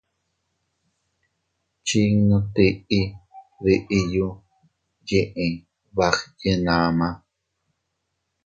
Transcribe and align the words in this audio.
Chinnu 1.87 2.35
tiʼi 2.55 2.99
diyu 3.89 4.27
yiʼi 5.07 5.47
bagyenama. 5.95 7.07